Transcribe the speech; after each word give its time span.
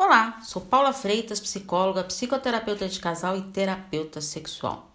Olá, 0.00 0.38
sou 0.44 0.62
Paula 0.62 0.92
Freitas, 0.92 1.40
psicóloga, 1.40 2.04
psicoterapeuta 2.04 2.88
de 2.88 3.00
casal 3.00 3.36
e 3.36 3.42
terapeuta 3.42 4.20
sexual. 4.20 4.92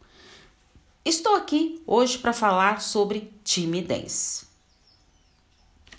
Estou 1.04 1.36
aqui 1.36 1.83
hoje 1.86 2.18
para 2.18 2.31
falar 2.31 2.81
sobre 2.81 3.29
timidez. 3.44 4.46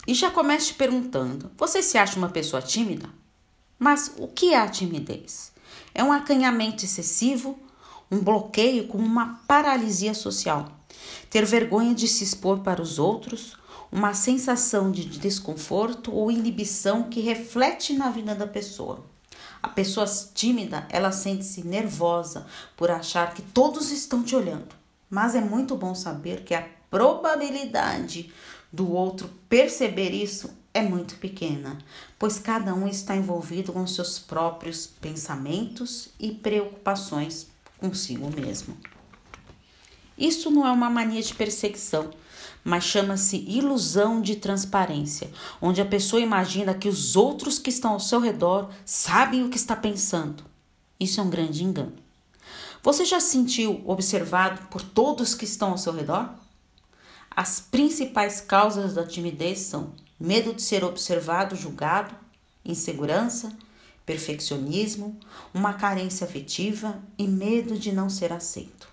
E 0.07 0.15
já 0.15 0.31
comece 0.31 0.69
te 0.69 0.75
perguntando: 0.75 1.51
você 1.55 1.83
se 1.83 1.99
acha 1.99 2.17
uma 2.17 2.31
pessoa 2.31 2.63
tímida? 2.63 3.11
Mas 3.79 4.11
o 4.17 4.27
que 4.27 4.55
é 4.55 4.59
a 4.59 4.71
timidez? 4.71 5.53
É 5.95 6.03
um 6.03 6.11
acanhamento 6.11 6.87
excessivo, 6.87 7.59
um 8.11 8.21
bloqueio 8.21 8.87
com 8.87 8.99
uma 8.99 9.41
paralisia 9.47 10.15
social. 10.15 10.69
Ter 11.31 11.45
vergonha 11.45 11.95
de 11.95 12.07
se 12.07 12.25
expor 12.25 12.61
para 12.61 12.81
os 12.81 12.99
outros, 12.99 13.57
uma 13.91 14.15
sensação 14.15 14.91
de 14.91 15.05
desconforto 15.05 16.13
ou 16.13 16.31
inibição 16.31 17.05
que 17.05 17.21
reflete 17.21 17.93
na 17.93 18.11
vida 18.11 18.35
da 18.35 18.47
pessoa. 18.47 19.05
A 19.63 19.69
pessoa 19.69 20.07
tímida, 20.35 20.87
ela 20.91 21.11
sente-se 21.11 21.67
nervosa 21.67 22.47
por 22.77 22.91
achar 22.91 23.33
que 23.33 23.41
todos 23.41 23.91
estão 23.91 24.23
te 24.23 24.37
olhando. 24.37 24.75
Mas 25.09 25.35
é 25.35 25.41
muito 25.41 25.77
bom 25.77 25.95
saber 25.95 26.43
que 26.45 26.55
a 26.55 26.67
probabilidade 26.91 28.33
do 28.73 28.93
outro 28.93 29.31
perceber 29.49 30.11
isso 30.11 30.51
é 30.75 30.83
muito 30.83 31.17
pequena, 31.17 31.79
pois 32.19 32.39
cada 32.39 32.75
um 32.75 32.89
está 32.89 33.15
envolvido 33.15 33.73
com 33.73 33.87
seus 33.87 34.19
próprios 34.19 34.87
pensamentos 34.87 36.09
e 36.19 36.33
preocupações 36.33 37.54
consigo 37.89 38.31
mesmo. 38.31 38.77
Isso 40.17 40.51
não 40.51 40.67
é 40.67 40.71
uma 40.71 40.89
mania 40.89 41.21
de 41.21 41.35
perseguição, 41.35 42.11
mas 42.63 42.85
chama-se 42.85 43.45
ilusão 43.47 44.23
de 44.23 44.37
transparência, 44.37 45.31
onde 45.61 45.83
a 45.83 45.85
pessoa 45.85 46.23
imagina 46.23 46.73
que 46.73 46.89
os 46.89 47.15
outros 47.15 47.59
que 47.59 47.69
estão 47.69 47.93
ao 47.93 48.01
seu 48.01 48.21
redor 48.21 48.71
sabem 48.87 49.43
o 49.43 49.51
que 49.51 49.57
está 49.57 49.77
pensando. 49.77 50.45
Isso 50.99 51.21
é 51.21 51.23
um 51.23 51.29
grande 51.29 51.63
engano. 51.63 51.93
Você 52.83 53.05
já 53.05 53.21
se 53.21 53.33
sentiu 53.33 53.83
observado 53.85 54.67
por 54.69 54.83
todos 54.83 55.35
que 55.35 55.45
estão 55.45 55.73
ao 55.73 55.79
seu 55.79 55.93
redor? 55.93 56.31
As 57.31 57.61
principais 57.61 58.41
causas 58.41 58.95
da 58.95 59.05
timidez 59.05 59.59
são 59.59 59.93
medo 60.19 60.55
de 60.55 60.63
ser 60.63 60.85
observado, 60.85 61.57
julgado, 61.57 62.15
insegurança, 62.65 63.53
perfeccionismo, 64.05 65.19
uma 65.53 65.75
carência 65.75 66.27
afetiva 66.27 67.03
e 67.19 67.27
medo 67.27 67.79
de 67.79 67.93
não 67.93 68.09
ser 68.11 68.33
aceito. 68.33 68.89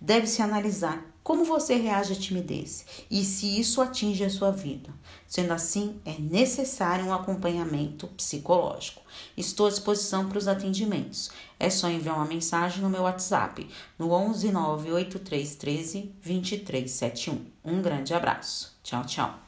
Deve-se 0.00 0.42
analisar 0.42 1.04
como 1.26 1.44
você 1.44 1.74
reage 1.74 2.12
à 2.12 2.16
timidez 2.16 2.86
e 3.10 3.24
se 3.24 3.58
isso 3.58 3.82
atinge 3.82 4.22
a 4.22 4.30
sua 4.30 4.52
vida. 4.52 4.90
Sendo 5.26 5.52
assim, 5.52 6.00
é 6.04 6.12
necessário 6.20 7.06
um 7.06 7.12
acompanhamento 7.12 8.06
psicológico. 8.08 9.02
Estou 9.36 9.66
à 9.66 9.70
disposição 9.70 10.28
para 10.28 10.38
os 10.38 10.46
atendimentos. 10.46 11.32
É 11.58 11.68
só 11.68 11.90
enviar 11.90 12.14
uma 12.14 12.26
mensagem 12.26 12.80
no 12.80 12.88
meu 12.88 13.02
WhatsApp 13.02 13.68
no 13.98 14.12
11 14.12 14.52
98313 14.52 16.12
2371. 16.24 17.44
Um 17.64 17.82
grande 17.82 18.14
abraço. 18.14 18.78
Tchau, 18.84 19.04
tchau. 19.04 19.46